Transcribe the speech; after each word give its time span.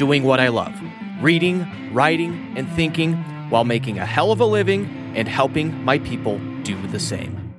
doing 0.00 0.22
what 0.22 0.40
I 0.40 0.48
love 0.48 0.72
reading, 1.20 1.92
writing, 1.92 2.54
and 2.56 2.66
thinking 2.70 3.12
while 3.50 3.64
making 3.64 3.98
a 3.98 4.06
hell 4.06 4.32
of 4.32 4.40
a 4.40 4.46
living 4.46 5.12
and 5.14 5.28
helping 5.28 5.84
my 5.84 5.98
people 5.98 6.38
do 6.62 6.86
the 6.86 6.98
same. 6.98 7.52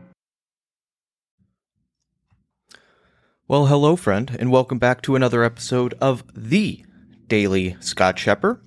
Well, 3.48 3.67
hello, 3.67 3.95
friend, 3.95 4.36
and 4.40 4.50
welcome 4.50 4.80
back 4.80 5.04
to 5.04 5.16
another 5.16 5.44
episode 5.44 5.94
of 6.02 6.23
The 6.36 6.84
Daily 7.27 7.77
Scott 7.80 8.16
Scheper. 8.16 8.59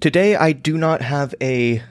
Today, 0.00 0.36
I 0.36 0.52
do 0.52 0.76
not 0.76 1.00
have 1.00 1.34
a 1.40 1.82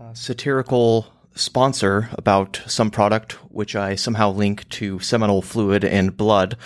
uh, 0.00 0.14
satirical 0.14 1.08
sponsor 1.34 2.08
about 2.12 2.62
some 2.68 2.92
product 2.92 3.32
which 3.50 3.74
I 3.74 3.96
somehow 3.96 4.30
link 4.30 4.68
to 4.68 5.00
seminal 5.00 5.42
fluid 5.42 5.82
and 5.84 6.16
blood. 6.16 6.56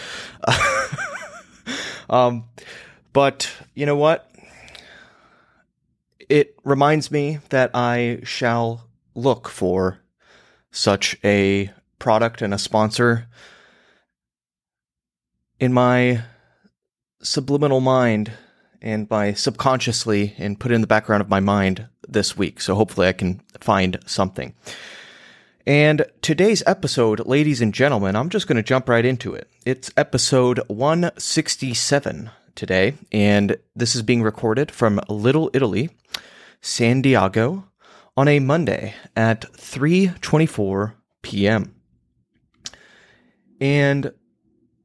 um, 2.11 2.45
but 3.13 3.51
you 3.75 3.87
know 3.87 3.97
what? 3.97 4.31
It 6.29 6.55
reminds 6.65 7.11
me 7.11 7.39
that 7.49 7.71
I 7.75 8.21
shall 8.25 8.89
look 9.15 9.49
for 9.49 10.01
such 10.71 11.17
a 11.25 11.71
product 11.99 12.43
and 12.43 12.53
a 12.53 12.59
sponsor 12.59 13.27
in 15.59 15.73
my 15.73 16.23
subliminal 17.21 17.81
mind 17.81 18.33
and 18.81 19.09
by 19.09 19.33
subconsciously 19.33 20.35
and 20.39 20.61
put 20.61 20.71
in 20.71 20.81
the 20.81 20.87
background 20.87 21.21
of 21.21 21.29
my 21.29 21.41
mind 21.41 21.89
this 22.07 22.37
week. 22.37 22.61
So 22.61 22.75
hopefully 22.75 23.09
I 23.09 23.13
can 23.13 23.41
find 23.61 23.99
something. 24.07 24.55
And 25.67 26.07
today's 26.23 26.63
episode, 26.67 27.27
ladies 27.27 27.61
and 27.61 27.75
gentlemen, 27.75 28.17
I'm 28.17 28.31
just 28.31 28.47
going 28.47 28.57
to 28.57 28.63
jump 28.63 28.89
right 28.89 29.05
into 29.05 29.35
it. 29.35 29.51
It's 29.67 29.91
episode 29.97 30.61
167 30.69 32.31
today, 32.59 32.95
and 33.13 33.57
this 33.75 33.95
is 33.95 34.03
being 34.03 34.23
recorded 34.23 34.71
from 34.71 35.01
Little 35.09 35.51
Italy, 35.55 35.91
San 36.61 37.01
Diego, 37.01 37.65
on 38.17 38.29
a 38.29 38.41
Monday 38.41 38.95
at 39.17 39.51
3:24 39.53 40.95
p.m. 41.23 41.75
And 43.61 44.13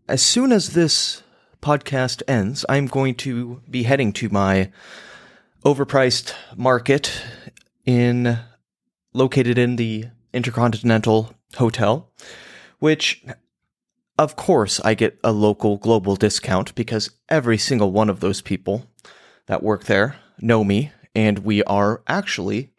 as 0.08 0.22
soon 0.22 0.52
as 0.52 0.70
this 0.70 1.24
podcast 1.62 2.22
ends, 2.28 2.66
I'm 2.70 2.86
going 2.86 3.16
to 3.16 3.62
be 3.70 3.84
heading 3.84 4.14
to 4.14 4.30
my 4.30 4.72
overpriced 5.66 6.34
market 6.56 7.24
in 7.86 8.38
located 9.14 9.58
in 9.58 9.78
the 9.78 10.06
Intercontinental 10.34 11.34
Hotel, 11.56 12.12
which 12.80 13.24
of 14.18 14.36
course 14.36 14.80
I 14.84 14.94
get 14.94 15.20
a 15.24 15.32
local 15.32 15.78
global 15.78 16.16
discount 16.16 16.76
because 16.76 17.12
every 17.30 17.58
single 17.58 17.92
one 17.92 18.10
of 18.10 18.20
those 18.20 18.42
people 18.42 18.86
that 19.48 19.64
work 19.64 19.86
there 19.86 20.18
know 20.40 20.64
me 20.64 20.92
and 21.16 21.40
we 21.40 21.64
are 21.64 22.02
actually 22.08 22.72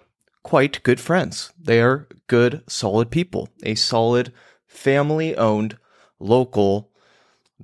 quite 0.43 0.83
good 0.83 1.01
friends. 1.01 1.53
They 1.61 1.81
are 1.81 2.09
good 2.27 2.63
solid 2.69 3.11
people, 3.11 3.49
a 3.63 3.75
solid 3.75 4.33
family 4.67 5.37
owned 5.37 5.77
local 6.19 6.91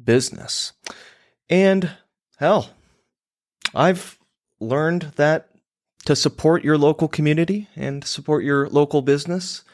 business. 0.02 0.72
And 1.48 1.90
hell, 2.38 2.70
I've 3.74 4.18
learned 4.60 5.12
that 5.16 5.48
to 6.04 6.16
support 6.16 6.64
your 6.64 6.78
local 6.78 7.08
community 7.08 7.68
and 7.76 8.04
support 8.04 8.44
your 8.44 8.68
local 8.68 9.02
business, 9.02 9.64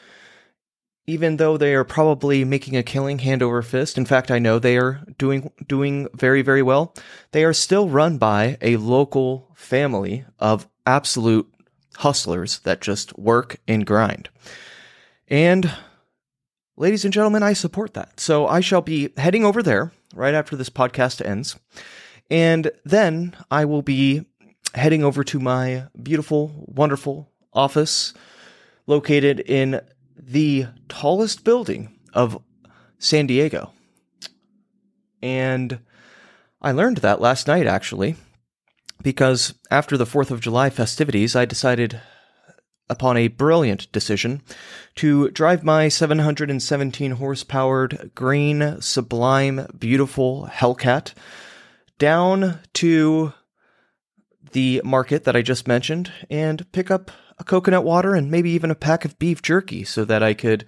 even 1.07 1.37
though 1.37 1.57
they 1.57 1.73
are 1.73 1.85
probably 1.85 2.43
making 2.43 2.75
a 2.75 2.83
killing 2.83 3.19
hand 3.19 3.41
over 3.41 3.61
fist, 3.61 3.97
in 3.97 4.05
fact, 4.05 4.29
I 4.29 4.39
know 4.39 4.59
they 4.59 4.77
are 4.77 5.03
doing 5.17 5.51
doing 5.65 6.07
very 6.13 6.41
very 6.41 6.61
well. 6.61 6.93
They 7.31 7.43
are 7.45 7.53
still 7.53 7.89
run 7.89 8.17
by 8.17 8.57
a 8.61 8.77
local 8.77 9.49
family 9.55 10.25
of 10.37 10.67
absolute 10.85 11.51
hustlers 11.97 12.59
that 12.59 12.81
just 12.81 13.17
work 13.17 13.57
and 13.67 13.85
grind. 13.85 14.29
And 15.27 15.71
ladies 16.75 17.05
and 17.05 17.13
gentlemen, 17.13 17.43
I 17.43 17.53
support 17.53 17.93
that. 17.95 18.19
So 18.19 18.45
I 18.47 18.59
shall 18.59 18.81
be 18.81 19.09
heading 19.17 19.43
over 19.43 19.63
there 19.63 19.91
right 20.13 20.33
after 20.33 20.55
this 20.55 20.69
podcast 20.69 21.25
ends. 21.25 21.57
And 22.29 22.71
then 22.85 23.35
I 23.49 23.65
will 23.65 23.81
be 23.81 24.25
heading 24.75 25.03
over 25.03 25.23
to 25.23 25.39
my 25.39 25.87
beautiful, 26.01 26.65
wonderful 26.67 27.29
office 27.53 28.13
located 28.85 29.39
in 29.39 29.81
the 30.17 30.67
tallest 30.89 31.43
building 31.43 31.97
of 32.13 32.41
San 32.97 33.27
Diego. 33.27 33.71
And 35.21 35.79
I 36.61 36.71
learned 36.71 36.97
that 36.97 37.21
last 37.21 37.47
night, 37.47 37.67
actually, 37.67 38.15
because 39.01 39.53
after 39.69 39.97
the 39.97 40.05
4th 40.05 40.31
of 40.31 40.41
July 40.41 40.69
festivities, 40.69 41.35
I 41.35 41.45
decided 41.45 42.01
upon 42.89 43.17
a 43.17 43.27
brilliant 43.27 43.91
decision 43.91 44.41
to 44.95 45.29
drive 45.31 45.63
my 45.63 45.89
717 45.89 47.11
horsepowered 47.11 48.11
green, 48.15 48.81
sublime, 48.81 49.67
beautiful 49.77 50.49
Hellcat 50.51 51.13
down 51.99 52.59
to 52.73 53.33
the 54.51 54.81
market 54.83 55.25
that 55.25 55.35
I 55.35 55.41
just 55.41 55.67
mentioned 55.67 56.11
and 56.29 56.71
pick 56.71 56.89
up 56.89 57.11
a 57.39 57.43
coconut 57.43 57.83
water 57.83 58.15
and 58.15 58.31
maybe 58.31 58.49
even 58.51 58.71
a 58.71 58.75
pack 58.75 59.05
of 59.05 59.19
beef 59.19 59.41
jerky 59.41 59.83
so 59.83 60.05
that 60.05 60.23
I 60.23 60.33
could 60.33 60.65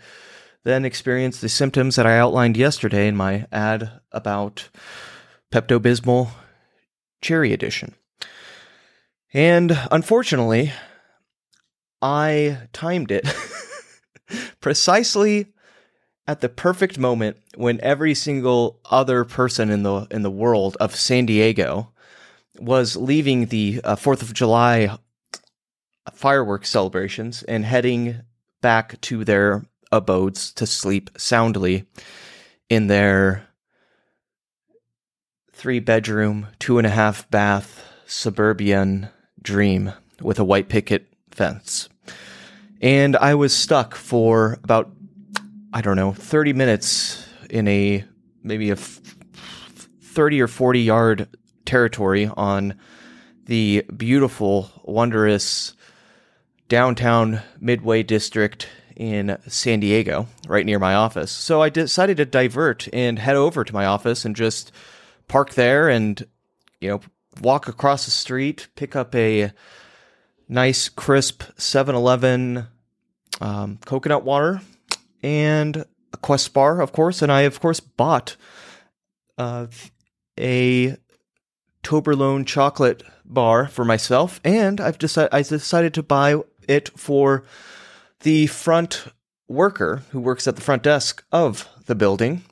then 0.63 0.85
experience 0.85 1.39
the 1.39 1.49
symptoms 1.49 1.95
that 1.95 2.05
I 2.05 2.17
outlined 2.17 2.57
yesterday 2.57 3.07
in 3.07 3.15
my 3.15 3.47
ad 3.51 3.99
about 4.11 4.69
Pepto 5.51 5.79
Bismol 5.79 6.29
Cherry 7.21 7.53
Edition. 7.53 7.95
And 9.33 9.77
unfortunately, 9.91 10.73
I 12.01 12.57
timed 12.73 13.11
it 13.11 13.27
precisely 14.61 15.47
at 16.27 16.41
the 16.41 16.49
perfect 16.49 16.97
moment 16.97 17.37
when 17.55 17.79
every 17.81 18.13
single 18.13 18.79
other 18.89 19.25
person 19.25 19.69
in 19.69 19.83
the 19.83 20.07
in 20.11 20.21
the 20.21 20.31
world 20.31 20.77
of 20.79 20.95
San 20.95 21.25
Diego 21.25 21.91
was 22.59 22.95
leaving 22.95 23.47
the 23.47 23.81
uh, 23.83 23.95
4th 23.95 24.21
of 24.21 24.33
July 24.33 24.97
fireworks 26.13 26.69
celebrations 26.69 27.43
and 27.43 27.65
heading 27.65 28.21
back 28.61 28.99
to 29.01 29.23
their 29.23 29.65
abodes 29.91 30.51
to 30.53 30.65
sleep 30.65 31.09
soundly 31.17 31.85
in 32.69 32.87
their 32.87 33.47
three 35.51 35.79
bedroom, 35.79 36.47
two 36.59 36.77
and 36.77 36.87
a 36.87 36.91
half 36.91 37.29
bath 37.29 37.83
suburban 38.05 39.09
dream 39.41 39.91
with 40.21 40.39
a 40.39 40.43
white 40.43 40.69
picket 40.69 41.07
fence. 41.31 41.89
And 42.81 43.15
I 43.17 43.35
was 43.35 43.53
stuck 43.53 43.95
for 43.95 44.57
about, 44.63 44.89
I 45.73 45.81
don't 45.81 45.95
know, 45.95 46.13
30 46.13 46.53
minutes 46.53 47.27
in 47.49 47.67
a 47.67 48.05
maybe 48.43 48.69
a 48.69 48.75
30 48.75 50.41
or 50.41 50.47
40 50.47 50.79
yard 50.79 51.27
territory 51.65 52.29
on 52.37 52.75
the 53.45 53.83
beautiful, 53.95 54.69
wondrous 54.83 55.73
downtown 56.69 57.41
Midway 57.59 58.03
district 58.03 58.69
in 58.95 59.37
San 59.47 59.79
Diego, 59.79 60.27
right 60.47 60.65
near 60.65 60.79
my 60.79 60.93
office. 60.93 61.31
So 61.31 61.61
I 61.61 61.69
decided 61.69 62.17
to 62.17 62.25
divert 62.25 62.87
and 62.93 63.19
head 63.19 63.35
over 63.35 63.63
to 63.63 63.73
my 63.73 63.85
office 63.85 64.25
and 64.25 64.35
just 64.35 64.71
park 65.27 65.55
there 65.55 65.89
and, 65.89 66.25
you 66.79 66.89
know, 66.89 67.01
walk 67.41 67.67
across 67.67 68.05
the 68.05 68.11
street, 68.11 68.67
pick 68.75 68.95
up 68.95 69.15
a 69.15 69.51
nice, 70.47 70.89
crisp 70.89 71.43
7 71.57 71.95
Eleven 71.95 72.67
um, 73.41 73.79
coconut 73.85 74.23
water 74.23 74.61
and 75.23 75.85
a 76.13 76.17
Quest 76.17 76.53
bar, 76.53 76.81
of 76.81 76.91
course. 76.91 77.21
And 77.21 77.31
I, 77.31 77.41
of 77.41 77.59
course, 77.59 77.79
bought 77.79 78.35
uh, 79.37 79.67
a 80.37 80.97
Toblerone 81.83 82.45
chocolate 82.45 83.03
bar 83.25 83.67
for 83.67 83.85
myself, 83.85 84.41
and 84.43 84.81
I've 84.81 84.97
decided 84.97 85.29
I 85.31 85.43
decided 85.43 85.93
to 85.93 86.03
buy 86.03 86.41
it 86.69 86.89
for 86.97 87.43
the 88.21 88.47
front 88.47 89.05
worker 89.47 90.03
who 90.11 90.19
works 90.19 90.47
at 90.47 90.55
the 90.55 90.61
front 90.61 90.83
desk 90.83 91.23
of 91.31 91.67
the 91.87 91.95
building. 91.95 92.43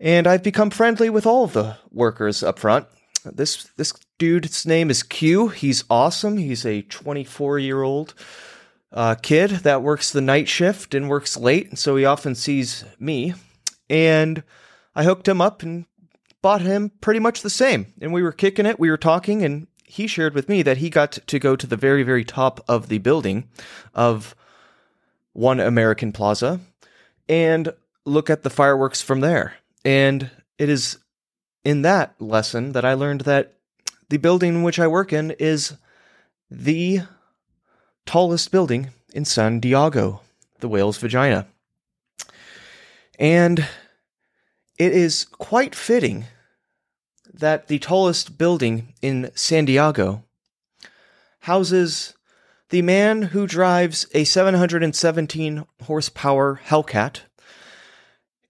And 0.00 0.26
I've 0.26 0.42
become 0.42 0.70
friendly 0.70 1.10
with 1.10 1.26
all 1.26 1.44
of 1.44 1.52
the 1.52 1.76
workers 1.90 2.42
up 2.42 2.58
front. 2.58 2.86
this 3.24 3.64
this 3.76 3.92
dude's 4.18 4.66
name 4.66 4.90
is 4.90 5.02
Q. 5.02 5.48
He's 5.48 5.84
awesome. 5.90 6.36
He's 6.38 6.64
a 6.64 6.82
24 6.82 7.58
year 7.58 7.82
old 7.82 8.14
uh, 8.92 9.14
kid 9.16 9.50
that 9.50 9.82
works 9.82 10.10
the 10.10 10.20
night 10.20 10.48
shift 10.48 10.94
and 10.94 11.08
works 11.08 11.36
late, 11.36 11.68
and 11.68 11.78
so 11.78 11.96
he 11.96 12.04
often 12.04 12.34
sees 12.34 12.84
me. 12.98 13.34
And 13.88 14.42
I 14.94 15.04
hooked 15.04 15.28
him 15.28 15.40
up 15.40 15.62
and 15.62 15.86
bought 16.42 16.60
him 16.60 16.90
pretty 17.00 17.20
much 17.20 17.42
the 17.42 17.50
same. 17.50 17.92
And 18.00 18.12
we 18.12 18.22
were 18.22 18.32
kicking 18.32 18.66
it, 18.66 18.80
we 18.80 18.90
were 18.90 18.96
talking, 18.96 19.42
and 19.42 19.66
he 19.92 20.06
shared 20.06 20.32
with 20.32 20.48
me 20.48 20.62
that 20.62 20.78
he 20.78 20.88
got 20.88 21.12
to 21.12 21.38
go 21.38 21.54
to 21.54 21.66
the 21.66 21.76
very, 21.76 22.02
very 22.02 22.24
top 22.24 22.64
of 22.66 22.88
the 22.88 22.96
building 22.96 23.46
of 23.94 24.34
One 25.34 25.60
American 25.60 26.12
Plaza 26.12 26.60
and 27.28 27.74
look 28.06 28.30
at 28.30 28.42
the 28.42 28.48
fireworks 28.48 29.02
from 29.02 29.20
there. 29.20 29.56
And 29.84 30.30
it 30.56 30.70
is 30.70 30.96
in 31.62 31.82
that 31.82 32.14
lesson 32.18 32.72
that 32.72 32.86
I 32.86 32.94
learned 32.94 33.22
that 33.22 33.58
the 34.08 34.16
building 34.16 34.54
in 34.54 34.62
which 34.62 34.78
I 34.78 34.86
work 34.86 35.12
in 35.12 35.32
is 35.32 35.74
the 36.50 37.02
tallest 38.06 38.50
building 38.50 38.88
in 39.12 39.26
San 39.26 39.60
Diego, 39.60 40.22
the 40.60 40.68
whale's 40.68 40.96
vagina. 40.96 41.46
And 43.18 43.68
it 44.78 44.92
is 44.92 45.26
quite 45.26 45.74
fitting 45.74 46.24
that 47.34 47.68
the 47.68 47.78
tallest 47.78 48.38
building 48.38 48.94
in 49.00 49.30
San 49.34 49.64
Diego 49.64 50.24
houses 51.40 52.14
the 52.72 52.82
man 52.82 53.20
who 53.20 53.46
drives 53.46 54.06
a 54.14 54.24
717 54.24 55.66
horsepower 55.82 56.60
Hellcat 56.66 57.20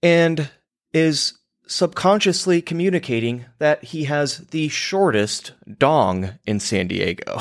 and 0.01 0.49
is 0.93 1.33
subconsciously 1.67 2.61
communicating 2.61 3.45
that 3.59 3.83
he 3.83 4.05
has 4.05 4.37
the 4.47 4.69
shortest 4.69 5.51
dong 5.77 6.39
in 6.45 6.61
San 6.61 6.87
Diego. 6.87 7.39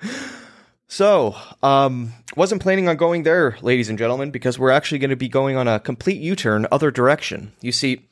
so, 0.88 1.36
um, 1.62 2.12
wasn't 2.36 2.62
planning 2.62 2.88
on 2.88 2.96
going 2.96 3.24
there, 3.24 3.58
ladies 3.60 3.90
and 3.90 3.98
gentlemen, 3.98 4.30
because 4.30 4.58
we're 4.58 4.70
actually 4.70 4.98
going 4.98 5.10
to 5.10 5.16
be 5.16 5.28
going 5.28 5.56
on 5.56 5.68
a 5.68 5.78
complete 5.78 6.22
U 6.22 6.34
turn, 6.34 6.66
other 6.72 6.90
direction. 6.90 7.52
You 7.60 7.72
see, 7.72 8.06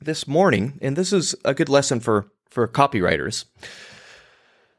this 0.00 0.26
morning, 0.26 0.78
and 0.80 0.96
this 0.96 1.12
is 1.12 1.34
a 1.44 1.54
good 1.54 1.68
lesson 1.68 2.00
for, 2.00 2.26
for 2.48 2.66
copywriters. 2.68 3.44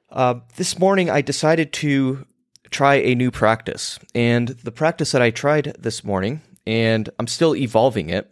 Uh, 0.10 0.36
this 0.56 0.80
morning, 0.80 1.10
I 1.10 1.22
decided 1.22 1.74
to 1.74 2.26
try 2.70 2.96
a 2.96 3.16
new 3.16 3.32
practice. 3.32 4.00
And 4.16 4.50
the 4.50 4.72
practice 4.72 5.12
that 5.12 5.22
I 5.22 5.32
tried 5.32 5.76
this 5.80 6.04
morning, 6.04 6.42
and 6.66 7.10
I'm 7.20 7.28
still 7.28 7.56
evolving 7.56 8.10
it, 8.10 8.32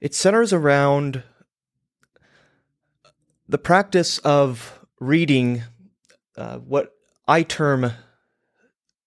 it 0.00 0.14
centers 0.14 0.52
around 0.52 1.22
the 3.48 3.58
practice 3.58 4.18
of 4.18 4.78
reading 5.00 5.62
uh, 6.36 6.58
what 6.58 6.92
I 7.26 7.42
term 7.42 7.92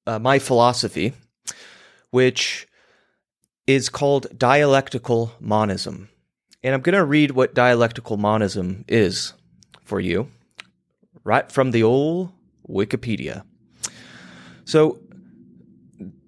uh, 0.05 0.19
my 0.19 0.39
philosophy, 0.39 1.13
which 2.09 2.67
is 3.67 3.89
called 3.89 4.37
dialectical 4.37 5.33
monism. 5.39 6.09
And 6.63 6.75
I'm 6.75 6.81
going 6.81 6.95
to 6.95 7.03
read 7.03 7.31
what 7.31 7.53
dialectical 7.53 8.17
monism 8.17 8.85
is 8.87 9.33
for 9.83 9.99
you, 9.99 10.29
right 11.23 11.51
from 11.51 11.71
the 11.71 11.83
old 11.83 12.31
Wikipedia. 12.69 13.43
So, 14.65 14.99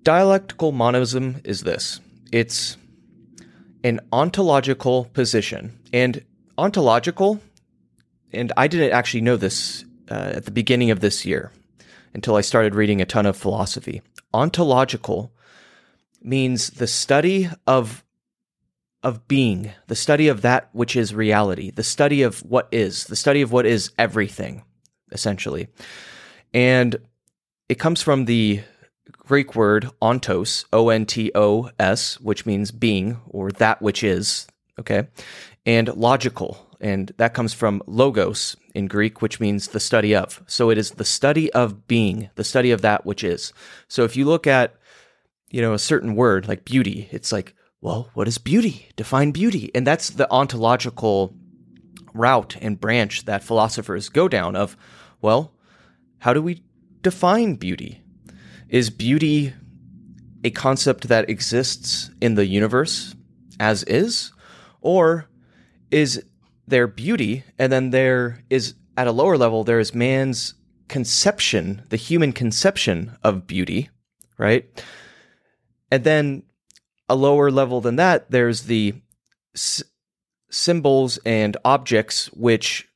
dialectical 0.01 0.71
monism 0.71 1.41
is 1.43 1.61
this 1.61 1.99
it's 2.31 2.77
an 3.83 3.99
ontological 4.11 5.05
position. 5.05 5.79
And 5.91 6.25
ontological, 6.57 7.39
and 8.31 8.51
I 8.57 8.67
didn't 8.67 8.91
actually 8.91 9.21
know 9.21 9.37
this 9.37 9.85
uh, 10.09 10.31
at 10.35 10.45
the 10.45 10.51
beginning 10.51 10.91
of 10.91 10.99
this 10.99 11.25
year 11.25 11.51
until 12.13 12.35
I 12.35 12.41
started 12.41 12.75
reading 12.75 13.01
a 13.01 13.05
ton 13.05 13.25
of 13.25 13.37
philosophy. 13.37 14.01
Ontological 14.33 15.31
means 16.21 16.71
the 16.71 16.87
study 16.87 17.49
of 17.67 18.03
of 19.03 19.27
being, 19.27 19.71
the 19.87 19.95
study 19.95 20.27
of 20.27 20.41
that 20.41 20.69
which 20.71 20.95
is 20.95 21.13
reality, 21.13 21.71
the 21.71 21.83
study 21.83 22.21
of 22.21 22.39
what 22.39 22.67
is, 22.71 23.05
the 23.05 23.15
study 23.15 23.41
of 23.41 23.51
what 23.51 23.65
is 23.65 23.91
everything, 23.97 24.63
essentially. 25.11 25.67
And 26.53 26.95
it 27.67 27.79
comes 27.79 28.01
from 28.01 28.25
the 28.25 28.61
Greek 29.11 29.55
word 29.55 29.89
ontos, 30.01 30.65
O 30.71 30.89
N 30.89 31.05
T 31.05 31.31
O 31.35 31.69
S, 31.79 32.19
which 32.19 32.45
means 32.45 32.71
being 32.71 33.19
or 33.27 33.51
that 33.51 33.81
which 33.81 34.03
is, 34.03 34.47
okay? 34.79 35.07
And 35.65 35.93
logical, 35.95 36.65
and 36.79 37.11
that 37.17 37.33
comes 37.33 37.53
from 37.53 37.81
logos 37.87 38.55
in 38.75 38.87
Greek, 38.87 39.21
which 39.21 39.39
means 39.39 39.69
the 39.69 39.79
study 39.79 40.15
of. 40.15 40.43
So 40.47 40.69
it 40.69 40.77
is 40.77 40.91
the 40.91 41.05
study 41.05 41.51
of 41.53 41.87
being, 41.87 42.29
the 42.35 42.43
study 42.43 42.71
of 42.71 42.81
that 42.81 43.05
which 43.05 43.23
is. 43.23 43.53
So 43.87 44.03
if 44.03 44.15
you 44.15 44.25
look 44.25 44.47
at, 44.47 44.75
you 45.49 45.61
know, 45.61 45.73
a 45.73 45.79
certain 45.79 46.15
word 46.15 46.47
like 46.47 46.65
beauty, 46.65 47.07
it's 47.11 47.31
like, 47.31 47.53
well, 47.83 48.09
what 48.13 48.29
is 48.29 48.37
beauty? 48.37 48.87
Define 48.95 49.31
beauty. 49.31 49.69
And 49.75 49.85
that's 49.85 50.09
the 50.09 50.31
ontological 50.31 51.35
route 52.13 52.55
and 52.61 52.79
branch 52.79 53.25
that 53.25 53.43
philosophers 53.43 54.07
go 54.07 54.29
down 54.29 54.55
of, 54.55 54.77
well, 55.21 55.53
how 56.19 56.33
do 56.33 56.41
we 56.41 56.63
define 57.01 57.55
beauty? 57.55 58.01
Is 58.69 58.89
beauty 58.89 59.53
a 60.45 60.49
concept 60.49 61.09
that 61.09 61.29
exists 61.29 62.09
in 62.21 62.35
the 62.35 62.45
universe 62.45 63.15
as 63.59 63.83
is? 63.83 64.31
Or 64.79 65.27
is 65.91 66.23
there 66.65 66.87
beauty 66.87 67.43
and 67.59 67.69
then 67.69 67.89
there 67.89 68.45
is, 68.49 68.75
at 68.95 69.07
a 69.07 69.11
lower 69.11 69.37
level, 69.37 69.65
there 69.65 69.81
is 69.81 69.93
man's 69.93 70.53
conception, 70.87 71.83
the 71.89 71.97
human 71.97 72.31
conception 72.31 73.17
of 73.23 73.45
beauty, 73.45 73.89
right? 74.37 74.81
And 75.91 76.05
then 76.05 76.43
a 77.09 77.15
lower 77.15 77.51
level 77.51 77.81
than 77.81 77.95
that, 77.97 78.29
there's 78.31 78.63
the 78.63 78.95
s- 79.55 79.83
symbols 80.49 81.19
and 81.25 81.57
objects 81.65 82.27
which 82.33 82.87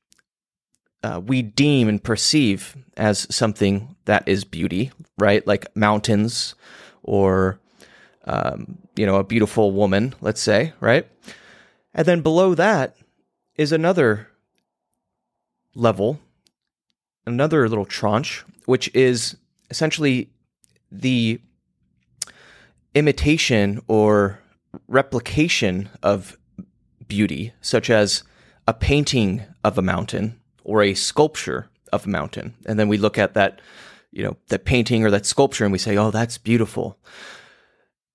uh, 1.03 1.21
we 1.23 1.41
deem 1.41 1.87
and 1.87 2.03
perceive 2.03 2.75
as 2.95 3.27
something 3.33 3.95
that 4.05 4.27
is 4.27 4.43
beauty, 4.43 4.91
right? 5.17 5.45
Like 5.45 5.75
mountains 5.75 6.55
or, 7.03 7.59
um, 8.25 8.77
you 8.95 9.05
know, 9.05 9.15
a 9.17 9.23
beautiful 9.23 9.71
woman, 9.71 10.15
let's 10.21 10.41
say, 10.41 10.73
right? 10.79 11.07
And 11.93 12.05
then 12.05 12.21
below 12.21 12.55
that 12.55 12.95
is 13.55 13.71
another 13.71 14.27
level, 15.75 16.19
another 17.25 17.67
little 17.69 17.85
tranche, 17.85 18.43
which 18.65 18.93
is 18.93 19.37
essentially 19.69 20.29
the 20.91 21.39
imitation 22.97 23.81
or 23.87 24.39
replication 24.87 25.89
of 26.01 26.37
beauty, 27.07 27.53
such 27.61 27.89
as 27.89 28.23
a 28.67 28.73
painting 28.73 29.43
of 29.63 29.77
a 29.77 29.81
mountain 29.81 30.39
or 30.63 30.81
a 30.81 30.93
sculpture 30.93 31.69
of 31.93 32.05
a 32.05 32.09
mountain. 32.09 32.55
And 32.65 32.79
then 32.79 32.87
we 32.87 32.97
look 32.97 33.17
at 33.17 33.33
that, 33.35 33.61
you 34.11 34.23
know, 34.23 34.35
that 34.49 34.65
painting 34.65 35.05
or 35.05 35.11
that 35.11 35.25
sculpture 35.25 35.63
and 35.63 35.71
we 35.71 35.77
say, 35.77 35.95
oh, 35.95 36.11
that's 36.11 36.37
beautiful. 36.37 36.97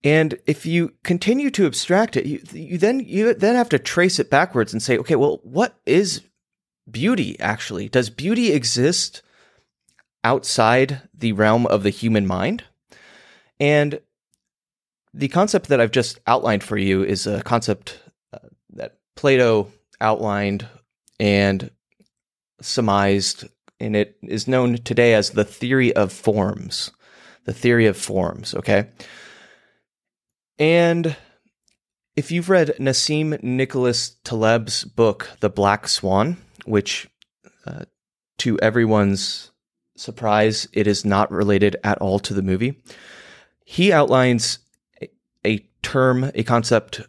And 0.04 0.38
if 0.46 0.66
you 0.66 0.92
continue 1.04 1.50
to 1.50 1.66
abstract 1.66 2.16
it, 2.16 2.26
you, 2.26 2.42
you 2.52 2.76
then 2.76 3.00
you 3.00 3.34
then 3.34 3.54
have 3.54 3.68
to 3.68 3.78
trace 3.78 4.18
it 4.18 4.30
backwards 4.30 4.72
and 4.72 4.82
say, 4.82 4.98
okay, 4.98 5.14
well, 5.14 5.40
what 5.44 5.78
is 5.86 6.22
beauty 6.90 7.38
actually? 7.38 7.88
Does 7.88 8.10
beauty 8.10 8.52
exist 8.52 9.22
outside 10.24 11.02
the 11.14 11.32
realm 11.32 11.66
of 11.66 11.84
the 11.84 11.90
human 11.90 12.26
mind? 12.26 12.64
And 13.60 14.00
the 15.14 15.28
concept 15.28 15.68
that 15.68 15.80
I've 15.80 15.90
just 15.90 16.20
outlined 16.26 16.62
for 16.62 16.76
you 16.76 17.04
is 17.04 17.26
a 17.26 17.42
concept 17.42 18.00
uh, 18.32 18.38
that 18.74 18.98
Plato 19.14 19.70
outlined 20.00 20.66
and 21.20 21.70
surmised, 22.60 23.44
and 23.78 23.94
it 23.94 24.16
is 24.22 24.48
known 24.48 24.78
today 24.78 25.14
as 25.14 25.30
the 25.30 25.44
theory 25.44 25.94
of 25.94 26.12
forms. 26.12 26.90
The 27.44 27.52
theory 27.52 27.86
of 27.86 27.96
forms, 27.96 28.54
okay? 28.54 28.88
And 30.58 31.16
if 32.14 32.30
you've 32.30 32.50
read 32.50 32.76
Nassim 32.78 33.42
Nicholas 33.42 34.16
Taleb's 34.22 34.84
book, 34.84 35.30
The 35.40 35.50
Black 35.50 35.88
Swan, 35.88 36.36
which 36.64 37.08
uh, 37.66 37.84
to 38.38 38.58
everyone's 38.60 39.50
surprise, 39.96 40.68
it 40.72 40.86
is 40.86 41.04
not 41.04 41.30
related 41.30 41.76
at 41.82 41.98
all 41.98 42.18
to 42.20 42.34
the 42.34 42.42
movie, 42.42 42.80
he 43.64 43.92
outlines 43.92 44.58
term, 45.82 46.30
a 46.34 46.42
concept 46.42 47.02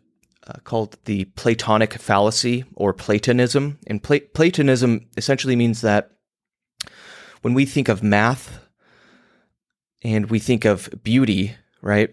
uh, 0.46 0.54
called 0.64 0.98
the 1.06 1.26
Platonic 1.26 1.94
fallacy 1.94 2.66
or 2.76 2.94
Platonism. 2.94 3.80
And 3.88 4.04
Pla- 4.04 4.20
Platonism 4.34 5.08
essentially 5.16 5.56
means 5.56 5.82
that 5.82 6.12
when 7.42 7.54
we 7.54 7.66
think 7.66 7.90
of 7.90 8.04
math 8.04 8.60
and 10.04 10.30
we 10.30 10.40
think 10.40 10.66
of 10.66 10.90
beauty, 11.04 11.56
right? 11.82 12.10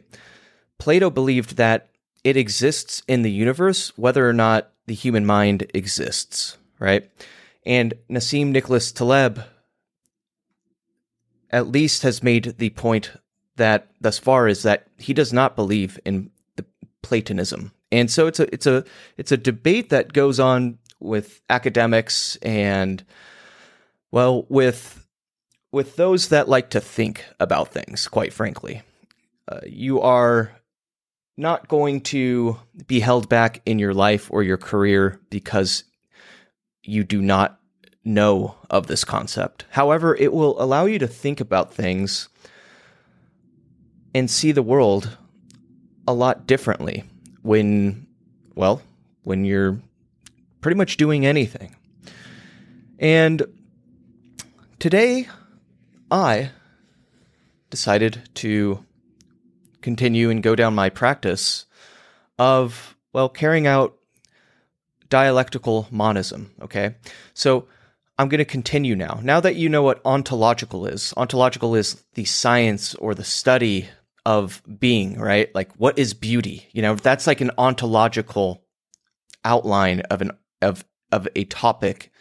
Plato 0.79 1.11
believed 1.11 1.57
that 1.57 1.90
it 2.23 2.37
exists 2.37 3.02
in 3.09 3.23
the 3.23 3.31
universe 3.31 3.97
whether 3.97 4.29
or 4.29 4.33
not 4.33 4.71
the 4.87 4.95
human 4.95 5.26
mind 5.26 5.67
exists, 5.75 6.57
right? 6.79 7.11
And 7.64 7.95
Nassim 8.11 8.49
Nicholas 8.49 8.93
Taleb 8.93 9.43
at 11.50 11.69
least 11.69 12.02
has 12.02 12.23
made 12.23 12.55
the 12.59 12.71
point 12.71 13.12
that 13.57 13.88
thus 14.00 14.19
far 14.19 14.49
is 14.49 14.62
that 14.62 14.87
he 14.99 15.12
does 15.12 15.33
not 15.33 15.57
believe 15.57 15.99
in 16.05 16.31
Platonism. 17.02 17.73
And 17.92 18.11
so 18.11 18.26
it's 18.26 18.40
a 18.40 18.52
it's 18.52 18.66
a 18.66 18.85
it's 19.16 19.33
a 19.33 19.37
debate 19.37 19.90
that 19.90 20.12
goes 20.12 20.38
on 20.38 20.78
with 21.00 21.40
academics 21.49 22.37
and 22.37 23.04
well 24.12 24.47
with 24.49 25.07
with 25.73 25.97
those 25.97 26.28
that 26.28 26.49
like 26.49 26.71
to 26.71 26.80
think 26.80 27.25
about 27.38 27.69
things 27.69 28.07
quite 28.07 28.35
frankly 28.35 28.83
uh, 29.49 29.61
you 29.66 30.00
are 30.00 30.52
not 31.37 31.69
going 31.69 32.02
to 32.02 32.59
be 32.87 33.00
held 33.00 33.28
back 33.28 33.62
in 33.64 33.78
your 33.78 33.95
life 33.95 34.30
or 34.30 34.42
your 34.42 34.59
career 34.59 35.19
because 35.30 35.85
you 36.83 37.02
do 37.02 37.21
not 37.23 37.59
know 38.04 38.54
of 38.69 38.87
this 38.87 39.04
concept. 39.04 39.64
However, 39.71 40.14
it 40.14 40.33
will 40.33 40.61
allow 40.62 40.85
you 40.85 40.99
to 40.99 41.07
think 41.07 41.40
about 41.40 41.73
things 41.73 42.28
and 44.14 44.30
see 44.30 44.52
the 44.52 44.62
world 44.62 45.16
a 46.11 46.12
lot 46.12 46.47
differently 46.47 47.05
when, 47.43 48.07
well, 48.55 48.83
when 49.23 49.45
you're 49.45 49.79
pretty 50.61 50.76
much 50.76 50.97
doing 50.97 51.25
anything. 51.25 51.76
And 52.99 53.43
today, 54.79 55.29
I 56.11 56.50
decided 57.71 58.29
to 58.35 58.85
continue 59.81 60.29
and 60.29 60.43
go 60.43 60.55
down 60.55 60.75
my 60.75 60.90
practice 60.90 61.67
of, 62.38 62.97
well, 63.12 63.29
carrying 63.29 63.67
out 63.67 63.97
dialectical 65.09 65.87
monism. 65.90 66.52
Okay. 66.61 66.95
So 67.35 67.67
I'm 68.19 68.29
going 68.29 68.38
to 68.38 68.45
continue 68.45 68.97
now. 68.97 69.21
Now 69.23 69.40
that 69.40 69.57
you 69.57 69.69
know 69.69 69.83
what 69.83 70.00
ontological 70.05 70.87
is, 70.87 71.14
ontological 71.17 71.75
is 71.75 72.02
the 72.14 72.25
science 72.25 72.95
or 72.97 73.14
the 73.14 73.25
study 73.25 73.88
of 74.27 74.62
being, 74.79 75.19
right? 75.19 75.55
Like 75.55 75.73
what 75.77 75.99
is 75.99 76.15
beauty? 76.15 76.69
You 76.73 76.83
know, 76.83 76.95
that's 76.95 77.27
like 77.27 77.41
an 77.41 77.50
ontological 77.59 78.62
outline 79.45 80.00
of 80.00 80.21
an 80.21 80.33
of 80.62 80.85
of 81.12 81.27
a 81.35 81.45
topic 81.45 82.12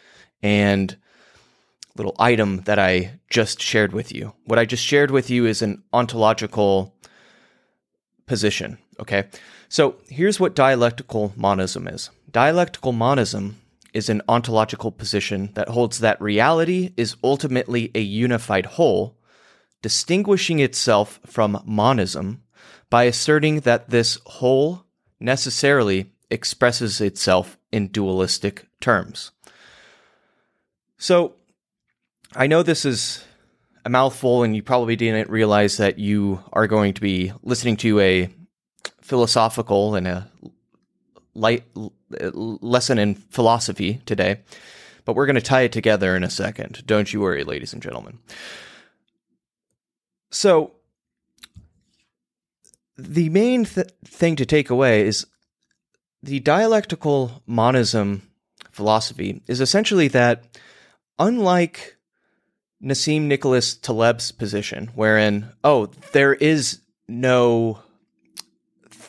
and 0.42 0.96
little 1.96 2.16
item 2.18 2.62
that 2.62 2.78
I 2.78 3.18
just 3.28 3.60
shared 3.60 3.92
with 3.92 4.12
you. 4.12 4.32
What 4.44 4.58
I 4.58 4.64
just 4.64 4.84
shared 4.84 5.10
with 5.10 5.28
you 5.28 5.46
is 5.46 5.62
an 5.62 5.82
ontological 5.92 6.94
position. 8.26 8.78
Okay. 8.98 9.28
So 9.68 9.96
here's 10.08 10.40
what 10.40 10.54
dialectical 10.54 11.32
monism 11.36 11.86
is 11.88 12.10
dialectical 12.30 12.92
monism 12.92 13.56
is 13.92 14.08
an 14.08 14.22
ontological 14.28 14.92
position 14.92 15.50
that 15.54 15.68
holds 15.68 15.98
that 15.98 16.20
reality 16.20 16.92
is 16.96 17.16
ultimately 17.24 17.90
a 17.94 18.00
unified 18.00 18.66
whole, 18.66 19.16
distinguishing 19.82 20.58
itself 20.58 21.20
from 21.26 21.62
monism 21.64 22.42
by 22.88 23.04
asserting 23.04 23.60
that 23.60 23.90
this 23.90 24.18
whole 24.26 24.84
necessarily 25.18 26.12
expresses 26.30 27.00
itself 27.00 27.58
in 27.72 27.88
dualistic 27.88 28.66
terms. 28.80 29.30
So, 30.98 31.34
I 32.34 32.46
know 32.46 32.62
this 32.62 32.84
is 32.84 33.24
a 33.84 33.90
mouthful, 33.90 34.42
and 34.42 34.54
you 34.54 34.62
probably 34.62 34.96
didn't 34.96 35.30
realize 35.30 35.78
that 35.78 35.98
you 35.98 36.42
are 36.52 36.66
going 36.66 36.94
to 36.94 37.00
be 37.00 37.32
listening 37.42 37.76
to 37.78 37.98
a 38.00 38.28
philosophical 39.00 39.94
and 39.94 40.06
a 40.06 40.28
light 41.34 41.64
lesson 42.10 42.98
in 42.98 43.14
philosophy 43.14 44.00
today, 44.06 44.40
but 45.04 45.16
we're 45.16 45.26
going 45.26 45.34
to 45.34 45.40
tie 45.40 45.62
it 45.62 45.72
together 45.72 46.14
in 46.14 46.22
a 46.22 46.30
second. 46.30 46.84
Don't 46.86 47.12
you 47.12 47.20
worry, 47.20 47.44
ladies 47.44 47.72
and 47.72 47.82
gentlemen. 47.82 48.18
So, 50.30 50.72
the 52.96 53.28
main 53.30 53.64
th- 53.64 53.88
thing 54.04 54.36
to 54.36 54.46
take 54.46 54.70
away 54.70 55.06
is 55.06 55.26
the 56.22 56.40
dialectical 56.40 57.42
monism 57.46 58.30
philosophy 58.70 59.42
is 59.46 59.60
essentially 59.60 60.08
that, 60.08 60.58
unlike 61.18 61.96
Nassim 62.82 63.22
Nicholas 63.22 63.74
Taleb's 63.74 64.32
position, 64.32 64.90
wherein, 64.94 65.52
oh, 65.64 65.86
there 66.12 66.34
is 66.34 66.80
no 67.08 67.80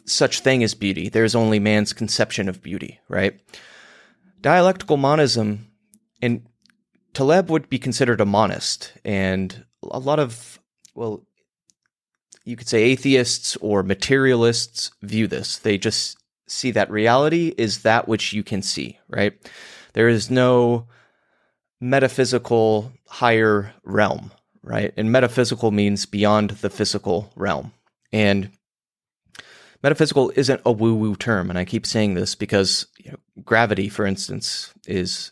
such 0.06 0.42
thing 0.42 0.64
as 0.64 0.74
beauty. 0.74 1.10
There's 1.10 1.36
only 1.36 1.60
man's 1.60 1.94
conception 1.94 2.50
of 2.50 2.62
beauty, 2.62 3.00
right? 3.08 3.40
Dialectical 4.42 4.98
monism, 4.98 5.68
and 6.22 6.46
Taleb 7.14 7.50
would 7.50 7.70
be 7.70 7.78
considered 7.78 8.20
a 8.22 8.26
monist, 8.26 8.94
and 9.06 9.66
a 9.84 10.00
lot 10.00 10.20
of, 10.20 10.60
well, 10.94 11.24
you 12.44 12.56
could 12.56 12.68
say 12.68 12.84
atheists 12.84 13.56
or 13.58 13.84
materialists 13.84 14.92
view 15.02 15.28
this. 15.28 15.60
They 15.60 15.78
just 15.78 16.18
see 16.48 16.72
that 16.72 16.92
reality 16.92 17.54
is 17.58 17.84
that 17.84 18.08
which 18.08 18.34
you 18.34 18.44
can 18.44 18.62
see, 18.62 19.00
right? 19.08 19.34
There 19.94 20.10
is 20.10 20.30
no 20.30 20.88
metaphysical 21.80 22.92
higher 23.08 23.74
realm, 23.84 24.32
right? 24.64 24.94
And 24.98 25.12
metaphysical 25.12 25.72
means 25.72 26.06
beyond 26.06 26.52
the 26.52 26.70
physical 26.70 27.32
realm. 27.36 27.74
And 28.12 28.52
metaphysical 29.84 30.32
isn't 30.36 30.62
a 30.66 30.72
woo 30.72 30.96
woo 30.96 31.16
term. 31.16 31.50
And 31.50 31.58
I 31.58 31.66
keep 31.66 31.86
saying 31.86 32.14
this 32.14 32.36
because 32.36 32.88
you 32.98 33.12
know, 33.12 33.18
gravity, 33.44 33.90
for 33.90 34.06
instance, 34.06 34.74
is 34.86 35.32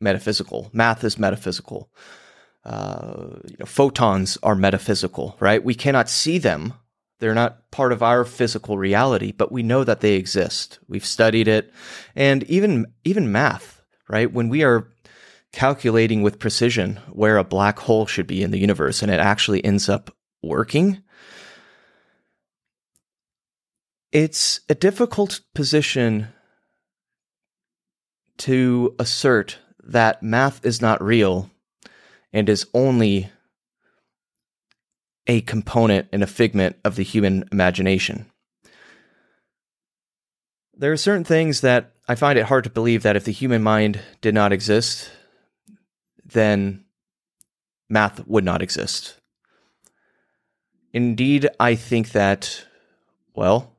metaphysical, 0.00 0.70
math 0.72 1.04
is 1.04 1.18
metaphysical. 1.18 1.90
Uh, 2.64 3.38
you 3.48 3.56
know, 3.58 3.66
photons 3.66 4.36
are 4.42 4.54
metaphysical, 4.54 5.36
right? 5.40 5.64
We 5.64 5.74
cannot 5.74 6.10
see 6.10 6.38
them. 6.38 6.74
They're 7.18 7.34
not 7.34 7.70
part 7.70 7.92
of 7.92 8.02
our 8.02 8.24
physical 8.24 8.76
reality, 8.78 9.32
but 9.32 9.52
we 9.52 9.62
know 9.62 9.84
that 9.84 10.00
they 10.00 10.14
exist. 10.14 10.78
We've 10.88 11.04
studied 11.04 11.48
it. 11.48 11.72
And 12.14 12.44
even 12.44 12.86
even 13.04 13.32
math, 13.32 13.82
right? 14.08 14.30
When 14.32 14.48
we 14.48 14.62
are 14.62 14.88
calculating 15.52 16.22
with 16.22 16.38
precision 16.38 16.96
where 17.10 17.36
a 17.36 17.44
black 17.44 17.78
hole 17.78 18.06
should 18.06 18.26
be 18.26 18.42
in 18.42 18.50
the 18.50 18.58
universe 18.58 19.02
and 19.02 19.10
it 19.10 19.20
actually 19.20 19.64
ends 19.64 19.88
up 19.88 20.14
working, 20.42 21.02
it's 24.12 24.60
a 24.68 24.74
difficult 24.74 25.40
position 25.54 26.28
to 28.38 28.94
assert 28.98 29.58
that 29.82 30.22
math 30.22 30.64
is 30.64 30.80
not 30.80 31.02
real 31.02 31.49
and 32.32 32.48
is 32.48 32.66
only 32.74 33.30
a 35.26 35.40
component 35.42 36.08
and 36.12 36.22
a 36.22 36.26
figment 36.26 36.76
of 36.84 36.96
the 36.96 37.02
human 37.02 37.44
imagination. 37.52 38.26
There 40.74 40.92
are 40.92 40.96
certain 40.96 41.24
things 41.24 41.60
that 41.60 41.92
I 42.08 42.14
find 42.14 42.38
it 42.38 42.46
hard 42.46 42.64
to 42.64 42.70
believe 42.70 43.02
that 43.02 43.16
if 43.16 43.24
the 43.24 43.32
human 43.32 43.62
mind 43.62 44.00
did 44.20 44.34
not 44.34 44.52
exist, 44.52 45.10
then 46.24 46.84
math 47.88 48.26
would 48.26 48.44
not 48.44 48.62
exist. 48.62 49.20
Indeed, 50.92 51.48
I 51.60 51.74
think 51.74 52.12
that, 52.12 52.64
well, 53.34 53.76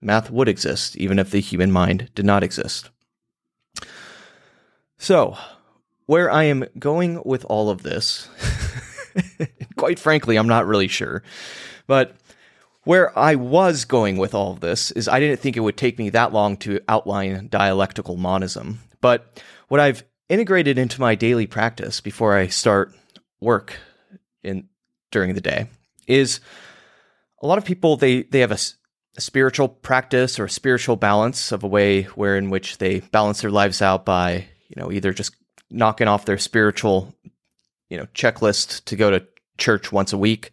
math 0.00 0.30
would 0.30 0.48
exist 0.48 0.96
even 0.96 1.18
if 1.18 1.30
the 1.30 1.40
human 1.40 1.72
mind 1.72 2.10
did 2.14 2.26
not 2.26 2.42
exist. 2.42 2.90
So, 4.98 5.36
where 6.06 6.30
I 6.30 6.44
am 6.44 6.66
going 6.78 7.22
with 7.24 7.44
all 7.46 7.70
of 7.70 7.82
this, 7.82 8.28
quite 9.76 9.98
frankly, 9.98 10.36
I'm 10.36 10.48
not 10.48 10.66
really 10.66 10.88
sure. 10.88 11.22
But 11.86 12.16
where 12.84 13.16
I 13.16 13.36
was 13.36 13.84
going 13.84 14.16
with 14.16 14.34
all 14.34 14.52
of 14.52 14.60
this 14.60 14.90
is 14.90 15.08
I 15.08 15.20
didn't 15.20 15.40
think 15.40 15.56
it 15.56 15.60
would 15.60 15.76
take 15.76 15.98
me 15.98 16.10
that 16.10 16.32
long 16.32 16.56
to 16.58 16.80
outline 16.88 17.48
dialectical 17.48 18.16
monism. 18.16 18.80
But 19.00 19.42
what 19.68 19.80
I've 19.80 20.04
integrated 20.28 20.78
into 20.78 21.00
my 21.00 21.14
daily 21.14 21.46
practice 21.46 22.00
before 22.00 22.36
I 22.36 22.48
start 22.48 22.94
work 23.40 23.76
in 24.42 24.68
during 25.10 25.34
the 25.34 25.40
day 25.40 25.68
is 26.06 26.40
a 27.40 27.46
lot 27.46 27.58
of 27.58 27.64
people 27.64 27.96
they 27.96 28.22
they 28.22 28.40
have 28.40 28.52
a, 28.52 28.58
a 29.16 29.20
spiritual 29.20 29.68
practice 29.68 30.38
or 30.38 30.46
a 30.46 30.50
spiritual 30.50 30.96
balance 30.96 31.52
of 31.52 31.62
a 31.62 31.68
way 31.68 32.04
where 32.04 32.36
in 32.36 32.50
which 32.50 32.78
they 32.78 33.00
balance 33.00 33.42
their 33.42 33.50
lives 33.50 33.82
out 33.82 34.04
by 34.04 34.46
you 34.68 34.80
know 34.80 34.90
either 34.90 35.12
just 35.12 35.34
knocking 35.72 36.08
off 36.08 36.24
their 36.24 36.38
spiritual 36.38 37.14
you 37.88 37.96
know 37.96 38.06
checklist 38.14 38.84
to 38.84 38.96
go 38.96 39.10
to 39.10 39.26
church 39.58 39.92
once 39.92 40.12
a 40.12 40.18
week. 40.18 40.52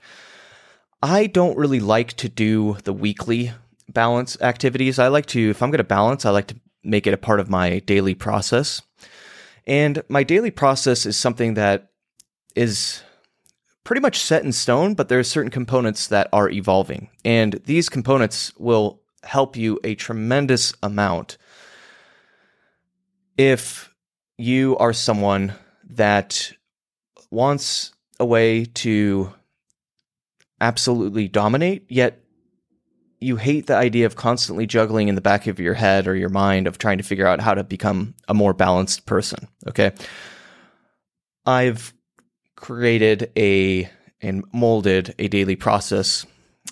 I 1.02 1.28
don't 1.28 1.58
really 1.58 1.80
like 1.80 2.14
to 2.14 2.30
do 2.30 2.78
the 2.84 2.94
weekly 2.94 3.54
balance 3.88 4.40
activities. 4.42 5.00
I 5.00 5.08
like 5.08 5.26
to 5.28 5.50
if 5.50 5.62
i'm 5.64 5.72
going 5.72 5.78
to 5.78 5.84
balance 5.84 6.26
i 6.26 6.30
like 6.30 6.48
to 6.48 6.56
make 6.84 7.08
it 7.08 7.14
a 7.14 7.18
part 7.18 7.40
of 7.40 7.50
my 7.50 7.80
daily 7.80 8.16
process. 8.16 8.82
And 9.68 10.02
my 10.10 10.24
daily 10.24 10.52
process 10.52 11.06
is 11.06 11.18
something 11.18 11.54
that 11.56 11.92
is 12.56 13.04
pretty 13.84 14.02
much 14.02 14.20
set 14.20 14.44
in 14.44 14.52
stone, 14.52 14.94
but 14.94 15.10
there 15.10 15.20
are 15.20 15.24
certain 15.24 15.52
components 15.52 16.08
that 16.08 16.28
are 16.34 16.50
evolving. 16.50 17.10
And 17.24 17.54
these 17.66 17.90
components 17.90 18.52
will 18.58 19.02
help 19.24 19.56
you 19.56 19.80
a 19.84 19.96
tremendous 19.96 20.74
amount. 20.82 21.38
If 23.38 23.88
you 24.39 24.77
are 24.77 24.93
someone 24.93 25.53
that 25.89 26.53
wants 27.29 27.91
a 28.19 28.25
way 28.25 28.65
to 28.65 29.34
absolutely 30.62 31.27
dominate, 31.27 31.86
yet 31.89 32.22
you 33.19 33.36
hate 33.36 33.67
the 33.67 33.75
idea 33.75 34.05
of 34.05 34.15
constantly 34.15 34.65
juggling 34.65 35.10
in 35.10 35.15
the 35.15 35.22
back 35.22 35.48
of 35.48 35.60
your 35.60 35.74
head 35.74 36.08
or 36.08 36.15
your 36.15 36.29
mind 36.29 36.67
of 36.67 36.77
trying 36.77 36.98
to 36.98 37.03
figure 37.03 37.27
out 37.27 37.41
how 37.41 37.53
to 37.53 37.65
become 37.65 38.15
a 38.29 38.34
more 38.34 38.53
balanced 38.53 39.05
person. 39.05 39.48
Okay. 39.67 39.91
I've 41.46 41.93
created 42.55 43.31
a 43.38 43.89
and 44.22 44.46
molded 44.53 45.15
a 45.19 45.27
daily 45.27 45.55
process 45.58 46.25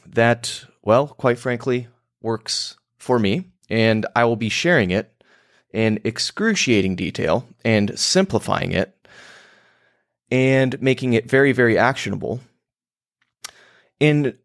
that, 0.05 0.63
well, 0.83 1.07
quite 1.07 1.37
frankly, 1.37 1.87
works 2.21 2.77
for 2.97 3.19
me. 3.19 3.51
And 3.69 4.05
I 4.15 4.23
will 4.23 4.37
be 4.37 4.49
sharing 4.49 4.91
it 4.91 5.13
in 5.77 5.99
excruciating 6.03 6.95
detail 6.95 7.47
and 7.63 7.99
simplifying 7.99 8.71
it 8.71 9.07
and 10.31 10.81
making 10.81 11.13
it 11.13 11.29
very, 11.29 11.51
very 11.51 11.77
actionable 11.77 12.39
in 13.99 14.35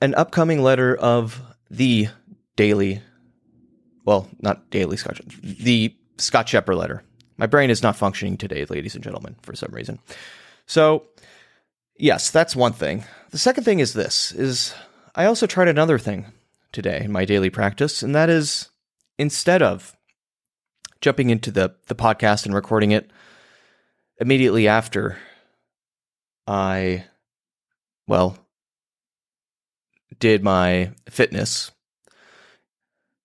an 0.00 0.14
upcoming 0.14 0.62
letter 0.62 0.94
of 0.94 1.42
the 1.68 2.06
daily, 2.54 3.02
well, 4.04 4.28
not 4.38 4.70
daily 4.70 4.96
Scott, 4.96 5.18
the 5.42 5.92
Scott 6.16 6.46
Scheper 6.46 6.76
letter. 6.76 7.02
My 7.36 7.48
brain 7.48 7.68
is 7.68 7.82
not 7.82 7.96
functioning 7.96 8.36
today, 8.36 8.66
ladies 8.66 8.94
and 8.94 9.02
gentlemen, 9.02 9.34
for 9.42 9.56
some 9.56 9.72
reason. 9.72 9.98
So, 10.66 11.08
yes, 11.96 12.30
that's 12.30 12.54
one 12.54 12.72
thing. 12.72 13.02
The 13.30 13.38
second 13.38 13.64
thing 13.64 13.80
is 13.80 13.94
this 13.94 14.30
is 14.30 14.74
I 15.16 15.24
also 15.24 15.48
tried 15.48 15.66
another 15.66 15.98
thing 15.98 16.26
today 16.70 17.00
in 17.02 17.10
my 17.10 17.24
daily 17.24 17.50
practice, 17.50 18.00
and 18.04 18.14
that 18.14 18.30
is 18.30 18.70
instead 19.18 19.62
of 19.62 19.96
jumping 21.00 21.30
into 21.30 21.50
the 21.50 21.74
the 21.86 21.94
podcast 21.94 22.46
and 22.46 22.54
recording 22.54 22.90
it 22.90 23.10
immediately 24.18 24.66
after 24.66 25.18
I 26.46 27.04
well 28.06 28.38
did 30.18 30.42
my 30.42 30.92
fitness 31.08 31.70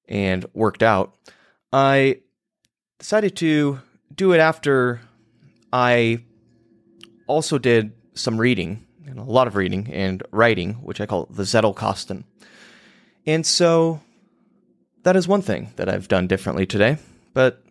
and 0.08 0.46
worked 0.54 0.84
out, 0.84 1.16
I 1.72 2.22
decided 3.00 3.36
to 3.38 3.80
do 4.14 4.34
it 4.34 4.40
after 4.40 5.00
I 5.72 6.24
also 7.28 7.58
did 7.58 7.94
some 8.14 8.38
reading, 8.38 8.86
and 9.08 9.18
a 9.20 9.24
lot 9.24 9.48
of 9.48 9.56
reading 9.56 9.88
and 9.92 10.22
writing, 10.32 10.74
which 10.76 11.00
I 11.00 11.06
call 11.06 11.28
the 11.28 11.44
Zettelkasten. 11.44 12.26
And 13.26 13.46
so 13.46 14.02
that 15.04 15.16
is 15.16 15.28
one 15.28 15.42
thing 15.42 15.72
that 15.76 15.90
I've 15.90 16.08
done 16.08 16.28
differently 16.28 16.66
today. 16.66 16.98
But, 17.34 17.64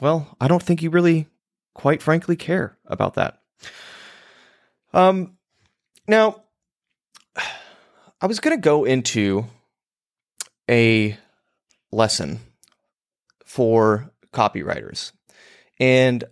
well, 0.00 0.36
I 0.40 0.48
don't 0.48 0.62
think 0.62 0.82
you 0.82 0.90
really, 0.90 1.26
quite 1.74 2.02
frankly, 2.02 2.36
care 2.36 2.76
about 2.86 3.14
that. 3.14 3.40
Um, 4.92 5.36
now, 6.06 6.42
I 8.20 8.26
was 8.26 8.40
going 8.40 8.56
to 8.56 8.60
go 8.60 8.84
into 8.84 9.46
a 10.68 11.16
lesson 11.92 12.40
for 13.44 14.10
copywriters. 14.32 15.12
And 15.80 16.24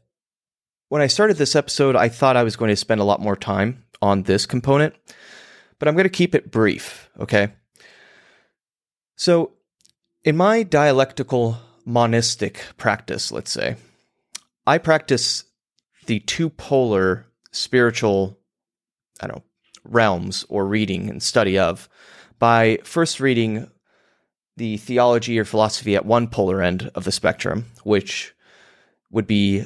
when 0.89 1.03
I 1.03 1.07
started 1.07 1.37
this 1.37 1.57
episode, 1.57 1.97
I 1.97 2.09
thought 2.09 2.37
I 2.37 2.43
was 2.43 2.57
going 2.57 2.71
to 2.71 2.77
spend 2.77 3.01
a 3.01 3.05
lot 3.05 3.21
more 3.21 3.37
time 3.37 3.85
on 4.03 4.25
this 4.25 4.47
component, 4.47 4.95
but 5.79 5.89
I'm 5.89 5.95
going 5.95 6.05
to 6.05 6.11
keep 6.11 6.35
it 6.35 6.51
brief, 6.51 7.09
okay? 7.19 7.53
So, 9.17 9.53
in 10.27 10.37
my 10.37 10.65
dialectical 10.65 11.57
monistic 11.87 12.67
practice, 12.77 13.31
let's 13.31 13.53
say, 13.53 13.77
I 14.67 14.79
practice 14.79 15.45
the 16.07 16.19
two 16.19 16.51
polar 16.51 17.27
spiritual, 17.53 18.37
I 19.21 19.29
don't 19.29 19.37
know, 19.37 19.45
realms 19.85 20.45
or 20.49 20.67
reading 20.67 21.09
and 21.09 21.23
study 21.23 21.57
of 21.57 21.89
by 22.41 22.81
first 22.83 23.21
reading 23.21 23.71
the 24.57 24.79
theology 24.79 25.39
or 25.39 25.45
philosophy 25.45 25.95
at 25.95 26.05
one 26.05 26.27
polar 26.27 26.61
end 26.61 26.91
of 26.97 27.05
the 27.05 27.13
spectrum, 27.13 27.67
which 27.85 28.35
would 29.11 29.29
be 29.29 29.65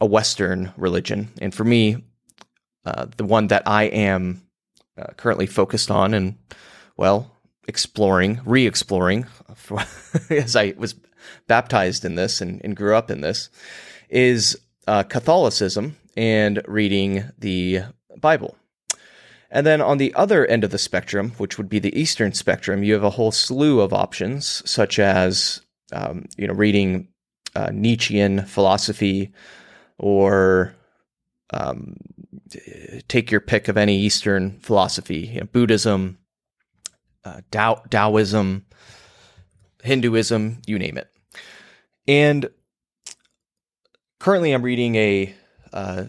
a 0.00 0.06
Western 0.06 0.72
religion. 0.78 1.28
And 1.42 1.54
for 1.54 1.64
me, 1.64 2.02
uh, 2.86 3.08
the 3.18 3.26
one 3.26 3.48
that 3.48 3.64
I 3.66 3.84
am 3.84 4.42
uh, 4.96 5.12
currently 5.18 5.46
focused 5.46 5.90
on 5.90 6.14
and, 6.14 6.38
well, 6.96 7.37
exploring, 7.68 8.40
re 8.44 8.66
exploring, 8.66 9.26
as 10.30 10.56
I 10.56 10.74
was 10.76 10.96
baptized 11.46 12.04
in 12.04 12.16
this 12.16 12.40
and, 12.40 12.60
and 12.64 12.74
grew 12.74 12.96
up 12.96 13.10
in 13.10 13.20
this, 13.20 13.50
is 14.08 14.58
uh, 14.88 15.02
Catholicism 15.04 15.96
and 16.16 16.62
reading 16.66 17.30
the 17.38 17.82
Bible. 18.16 18.56
And 19.50 19.66
then 19.66 19.80
on 19.80 19.98
the 19.98 20.12
other 20.14 20.46
end 20.46 20.64
of 20.64 20.70
the 20.70 20.78
spectrum, 20.78 21.32
which 21.38 21.56
would 21.56 21.68
be 21.68 21.78
the 21.78 21.98
Eastern 21.98 22.32
spectrum, 22.32 22.82
you 22.82 22.94
have 22.94 23.04
a 23.04 23.10
whole 23.10 23.32
slew 23.32 23.80
of 23.80 23.92
options, 23.92 24.62
such 24.68 24.98
as 24.98 25.62
um, 25.92 26.26
you 26.36 26.46
know 26.46 26.54
reading 26.54 27.08
uh, 27.54 27.70
Nietzschean 27.72 28.44
philosophy, 28.44 29.32
or 29.98 30.74
um, 31.50 31.96
take 33.08 33.30
your 33.30 33.40
pick 33.40 33.68
of 33.68 33.78
any 33.78 33.98
Eastern 33.98 34.58
philosophy, 34.60 35.30
you 35.32 35.40
know, 35.40 35.46
Buddhism, 35.46 36.18
uh, 37.24 37.40
Tao- 37.50 37.82
Taoism, 37.90 38.64
Hinduism, 39.82 40.62
you 40.66 40.78
name 40.78 40.98
it. 40.98 41.10
And 42.06 42.48
currently, 44.18 44.52
I'm 44.52 44.62
reading 44.62 44.94
a 44.96 45.34
uh, 45.72 46.04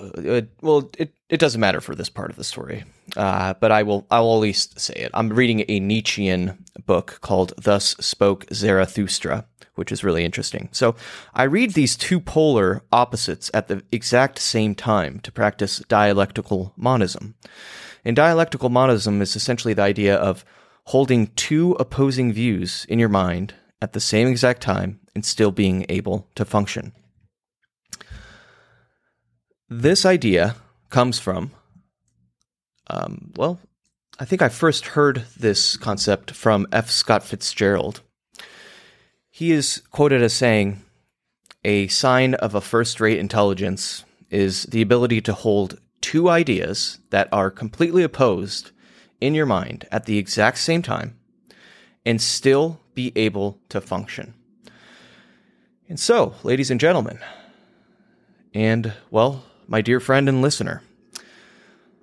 uh, 0.00 0.42
well, 0.60 0.90
it, 0.98 1.14
it 1.28 1.40
doesn't 1.40 1.60
matter 1.60 1.80
for 1.80 1.94
this 1.94 2.08
part 2.08 2.30
of 2.30 2.36
the 2.36 2.44
story, 2.44 2.84
uh, 3.16 3.54
but 3.54 3.72
I 3.72 3.82
will 3.82 4.06
I 4.10 4.20
will 4.20 4.36
at 4.36 4.40
least 4.40 4.78
say 4.80 4.94
it. 4.94 5.10
I'm 5.14 5.30
reading 5.30 5.64
a 5.68 5.80
Nietzschean 5.80 6.64
book 6.86 7.18
called 7.20 7.52
"Thus 7.56 7.96
Spoke 8.00 8.46
Zarathustra," 8.52 9.46
which 9.74 9.92
is 9.92 10.04
really 10.04 10.24
interesting. 10.24 10.68
So 10.72 10.94
I 11.34 11.44
read 11.44 11.72
these 11.72 11.96
two 11.96 12.20
polar 12.20 12.82
opposites 12.92 13.50
at 13.54 13.68
the 13.68 13.82
exact 13.92 14.38
same 14.38 14.74
time 14.74 15.20
to 15.20 15.32
practice 15.32 15.78
dialectical 15.88 16.72
monism. 16.76 17.34
And 18.04 18.14
dialectical 18.14 18.68
monism 18.68 19.22
is 19.22 19.34
essentially 19.34 19.74
the 19.74 19.82
idea 19.82 20.16
of 20.16 20.44
holding 20.86 21.28
two 21.28 21.72
opposing 21.80 22.32
views 22.32 22.84
in 22.88 22.98
your 22.98 23.08
mind 23.08 23.54
at 23.80 23.92
the 23.92 24.00
same 24.00 24.28
exact 24.28 24.60
time 24.60 25.00
and 25.14 25.24
still 25.24 25.50
being 25.50 25.86
able 25.88 26.28
to 26.34 26.44
function. 26.44 26.92
This 29.68 30.04
idea 30.04 30.56
comes 30.90 31.18
from, 31.18 31.52
um, 32.88 33.32
well, 33.36 33.58
I 34.18 34.24
think 34.24 34.42
I 34.42 34.48
first 34.48 34.88
heard 34.88 35.24
this 35.36 35.76
concept 35.76 36.30
from 36.32 36.66
F. 36.70 36.90
Scott 36.90 37.24
Fitzgerald. 37.24 38.02
He 39.30 39.50
is 39.50 39.82
quoted 39.90 40.22
as 40.22 40.32
saying, 40.32 40.82
A 41.64 41.88
sign 41.88 42.34
of 42.34 42.54
a 42.54 42.60
first 42.60 43.00
rate 43.00 43.18
intelligence 43.18 44.04
is 44.30 44.64
the 44.64 44.82
ability 44.82 45.20
to 45.22 45.32
hold 45.32 45.80
two 46.04 46.28
ideas 46.28 46.98
that 47.08 47.30
are 47.32 47.50
completely 47.50 48.02
opposed 48.02 48.72
in 49.22 49.34
your 49.34 49.46
mind 49.46 49.88
at 49.90 50.04
the 50.04 50.18
exact 50.18 50.58
same 50.58 50.82
time 50.82 51.16
and 52.04 52.20
still 52.20 52.78
be 52.94 53.10
able 53.16 53.58
to 53.70 53.80
function. 53.80 54.34
And 55.88 55.98
so, 55.98 56.34
ladies 56.42 56.70
and 56.70 56.78
gentlemen, 56.78 57.20
and 58.52 58.92
well, 59.10 59.46
my 59.66 59.80
dear 59.80 59.98
friend 59.98 60.28
and 60.28 60.42
listener. 60.42 60.82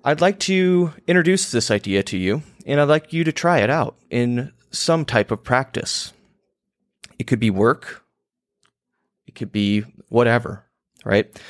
I'd 0.04 0.20
like 0.20 0.40
to 0.40 0.92
introduce 1.06 1.52
this 1.52 1.70
idea 1.70 2.02
to 2.02 2.18
you, 2.18 2.42
and 2.66 2.80
I'd 2.80 2.88
like 2.88 3.12
you 3.12 3.22
to 3.22 3.30
try 3.30 3.60
it 3.60 3.70
out 3.70 3.94
in 4.10 4.52
some 4.72 5.04
type 5.04 5.30
of 5.30 5.44
practice. 5.44 6.12
It 7.20 7.28
could 7.28 7.38
be 7.38 7.50
work, 7.50 8.04
it 9.28 9.36
could 9.36 9.52
be 9.52 9.82
whatever, 10.08 10.64
right? 11.04 11.40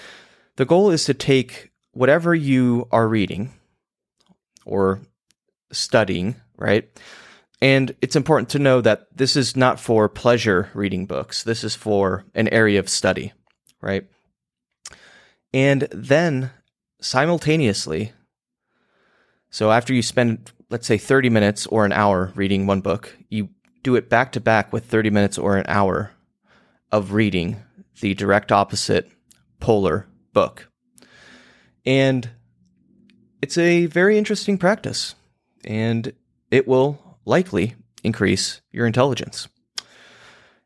The 0.56 0.66
goal 0.66 0.90
is 0.90 1.06
to 1.06 1.14
take 1.14 1.71
whatever 1.92 2.34
you 2.34 2.88
are 2.90 3.08
reading 3.08 3.52
or 4.64 5.00
studying, 5.70 6.36
right? 6.56 6.88
And 7.60 7.94
it's 8.00 8.16
important 8.16 8.48
to 8.50 8.58
know 8.58 8.80
that 8.80 9.16
this 9.16 9.36
is 9.36 9.56
not 9.56 9.78
for 9.78 10.08
pleasure 10.08 10.70
reading 10.74 11.06
books. 11.06 11.44
This 11.44 11.62
is 11.62 11.74
for 11.74 12.24
an 12.34 12.48
area 12.48 12.80
of 12.80 12.88
study, 12.88 13.32
right? 13.80 14.04
And 15.54 15.82
then 15.92 16.50
simultaneously, 17.00 18.12
so 19.50 19.70
after 19.70 19.92
you 19.92 20.02
spend, 20.02 20.50
let's 20.70 20.86
say, 20.86 20.98
30 20.98 21.30
minutes 21.30 21.66
or 21.66 21.84
an 21.84 21.92
hour 21.92 22.32
reading 22.34 22.66
one 22.66 22.80
book, 22.80 23.16
you 23.28 23.50
do 23.82 23.94
it 23.96 24.08
back 24.08 24.32
to 24.32 24.40
back 24.40 24.72
with 24.72 24.86
30 24.86 25.10
minutes 25.10 25.38
or 25.38 25.56
an 25.56 25.66
hour 25.68 26.12
of 26.90 27.12
reading 27.12 27.62
the 28.00 28.14
direct 28.14 28.50
opposite 28.50 29.10
polar 29.60 30.06
book. 30.32 30.71
And 31.84 32.30
it's 33.40 33.58
a 33.58 33.86
very 33.86 34.18
interesting 34.18 34.58
practice, 34.58 35.14
and 35.64 36.12
it 36.50 36.68
will 36.68 37.18
likely 37.24 37.74
increase 38.04 38.60
your 38.70 38.86
intelligence. 38.86 39.48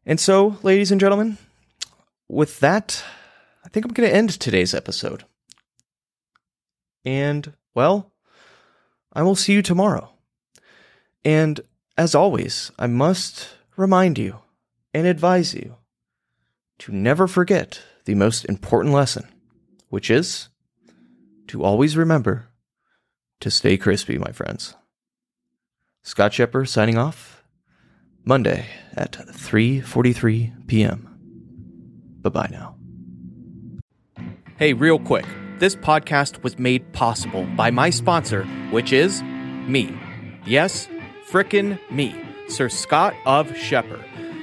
And 0.04 0.20
so, 0.20 0.58
ladies 0.62 0.92
and 0.92 1.00
gentlemen, 1.00 1.38
with 2.28 2.60
that, 2.60 3.02
I 3.64 3.68
think 3.68 3.86
I'm 3.86 3.92
going 3.92 4.08
to 4.08 4.14
end 4.14 4.30
today's 4.30 4.74
episode. 4.74 5.24
And, 7.04 7.54
well, 7.74 8.12
I 9.12 9.22
will 9.22 9.36
see 9.36 9.52
you 9.52 9.62
tomorrow. 9.62 10.10
And 11.24 11.60
as 11.96 12.14
always, 12.14 12.70
I 12.78 12.86
must 12.86 13.48
remind 13.76 14.18
you 14.18 14.40
and 14.92 15.06
advise 15.06 15.54
you 15.54 15.76
to 16.80 16.92
never 16.92 17.26
forget 17.26 17.80
the 18.04 18.14
most 18.14 18.44
important 18.44 18.94
lesson, 18.94 19.26
which 19.88 20.10
is 20.10 20.48
to 21.48 21.64
always 21.64 21.96
remember 21.96 22.48
to 23.40 23.50
stay 23.50 23.76
crispy, 23.76 24.18
my 24.18 24.32
friends. 24.32 24.74
Scott 26.02 26.32
Scheper 26.32 26.66
signing 26.66 26.98
off. 26.98 27.42
Monday 28.24 28.66
at 28.94 29.12
3:43 29.12 30.66
p.m. 30.66 31.08
Bye-bye 32.22 32.48
now. 32.50 32.76
Hey, 34.58 34.72
real 34.72 34.98
quick. 34.98 35.26
This 35.58 35.76
podcast 35.76 36.42
was 36.42 36.58
made 36.58 36.92
possible 36.92 37.44
by 37.56 37.70
my 37.70 37.90
sponsor, 37.90 38.44
which 38.70 38.92
is 38.92 39.22
me. 39.22 39.96
Yes, 40.44 40.88
frickin' 41.30 41.78
me, 41.90 42.14
Sir 42.48 42.68
Scott 42.68 43.14
of 43.24 43.48
Scheper. 43.52 44.02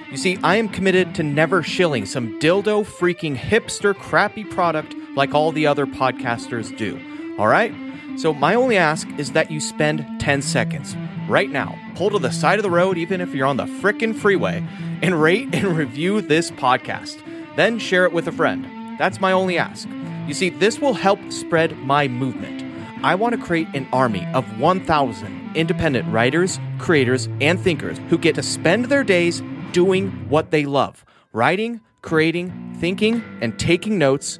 You 0.10 0.18
see, 0.18 0.38
I 0.44 0.56
am 0.56 0.70
committed 0.70 1.14
to 1.16 1.24
never 1.24 1.62
shilling 1.62 2.06
some 2.06 2.40
dildo 2.40 2.86
freaking 2.86 3.36
hipster 3.36 3.96
crappy 3.96 4.44
product 4.44 4.96
like 5.16 5.34
all 5.34 5.52
the 5.52 5.68
other 5.68 5.86
podcasters 5.86 6.76
do. 6.78 7.00
All 7.38 7.48
right? 7.48 7.74
So, 8.18 8.34
my 8.34 8.54
only 8.56 8.78
ask 8.78 9.08
is 9.18 9.32
that 9.32 9.50
you 9.50 9.60
spend 9.60 10.06
10 10.20 10.42
seconds 10.42 10.96
right 11.28 11.50
now, 11.50 11.78
pull 11.96 12.12
to 12.12 12.20
the 12.20 12.32
side 12.32 12.60
of 12.60 12.64
the 12.64 12.70
road, 12.70 12.98
even 12.98 13.22
if 13.22 13.34
you're 13.34 13.48
on 13.48 13.58
the 13.58 13.66
frickin' 13.66 14.16
freeway, 14.16 14.64
and 15.02 15.22
rate 15.22 15.50
and 15.54 15.76
review 15.78 16.22
this 16.22 16.52
podcast. 16.52 17.22
Then 17.56 17.80
share 17.80 18.06
it 18.06 18.14
with 18.14 18.28
a 18.28 18.32
friend. 18.32 18.66
That's 19.00 19.20
my 19.20 19.32
only 19.32 19.58
ask. 19.58 19.88
You 20.28 20.34
see, 20.34 20.50
this 20.50 20.80
will 20.80 20.94
help 20.94 21.20
spread 21.32 21.78
my 21.80 22.08
movement. 22.08 22.64
I 23.04 23.16
want 23.16 23.36
to 23.36 23.42
create 23.42 23.68
an 23.74 23.88
army 23.92 24.26
of 24.34 24.60
1,000 24.60 25.52
independent 25.56 26.12
writers, 26.12 26.60
creators, 26.80 27.28
and 27.42 27.60
thinkers 27.60 28.00
who 28.10 28.18
get 28.18 28.36
to 28.36 28.44
spend 28.44 28.86
their 28.86 29.04
days 29.04 29.42
doing 29.72 30.10
what 30.30 30.52
they 30.52 30.66
love 30.66 31.04
writing, 31.34 31.82
creating, 32.04 32.76
thinking, 32.80 33.24
and 33.42 33.58
taking 33.58 33.98
notes 33.98 34.40